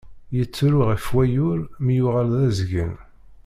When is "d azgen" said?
2.33-2.93